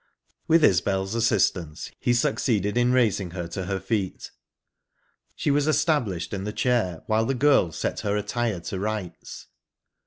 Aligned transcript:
With 0.47 0.63
Isbel's 0.63 1.13
assistance 1.13 1.91
he 1.99 2.11
succeeded 2.11 2.75
in 2.75 2.91
raising 2.91 3.29
her 3.37 3.47
to 3.49 3.65
her 3.67 3.79
feet. 3.79 4.31
She 5.35 5.51
was 5.51 5.67
established 5.67 6.33
in 6.33 6.43
the 6.43 6.51
chair, 6.51 7.03
while 7.05 7.27
the 7.27 7.35
girl 7.35 7.71
set 7.71 7.99
her 7.99 8.17
attire 8.17 8.61
to 8.61 8.79
rights. 8.79 9.45